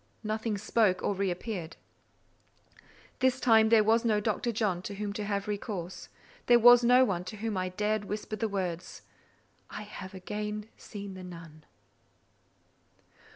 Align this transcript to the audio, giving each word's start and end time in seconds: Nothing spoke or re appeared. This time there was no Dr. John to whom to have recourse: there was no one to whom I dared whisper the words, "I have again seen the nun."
Nothing 0.23 0.57
spoke 0.57 1.03
or 1.03 1.13
re 1.13 1.29
appeared. 1.29 1.77
This 3.19 3.39
time 3.39 3.69
there 3.69 3.83
was 3.83 4.03
no 4.03 4.19
Dr. 4.19 4.51
John 4.51 4.81
to 4.81 4.95
whom 4.95 5.13
to 5.13 5.23
have 5.25 5.47
recourse: 5.47 6.09
there 6.47 6.57
was 6.57 6.83
no 6.83 7.05
one 7.05 7.23
to 7.25 7.37
whom 7.37 7.55
I 7.55 7.69
dared 7.69 8.05
whisper 8.05 8.35
the 8.35 8.49
words, 8.49 9.03
"I 9.69 9.83
have 9.83 10.15
again 10.15 10.69
seen 10.75 11.13
the 11.13 11.23
nun." 11.23 11.65